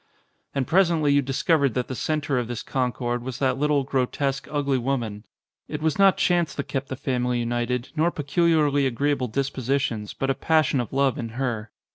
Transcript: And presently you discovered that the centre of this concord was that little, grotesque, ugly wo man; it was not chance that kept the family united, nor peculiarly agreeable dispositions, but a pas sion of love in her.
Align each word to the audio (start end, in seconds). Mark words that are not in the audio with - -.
And 0.55 0.65
presently 0.65 1.13
you 1.13 1.21
discovered 1.21 1.75
that 1.75 1.87
the 1.87 1.93
centre 1.93 2.39
of 2.39 2.47
this 2.47 2.63
concord 2.63 3.21
was 3.21 3.37
that 3.37 3.59
little, 3.59 3.83
grotesque, 3.83 4.47
ugly 4.49 4.79
wo 4.79 4.97
man; 4.97 5.25
it 5.67 5.79
was 5.79 5.99
not 5.99 6.17
chance 6.17 6.55
that 6.55 6.67
kept 6.67 6.87
the 6.87 6.95
family 6.95 7.37
united, 7.39 7.89
nor 7.95 8.09
peculiarly 8.09 8.87
agreeable 8.87 9.27
dispositions, 9.27 10.15
but 10.15 10.31
a 10.31 10.33
pas 10.33 10.65
sion 10.65 10.79
of 10.79 10.91
love 10.91 11.19
in 11.19 11.29
her. 11.37 11.69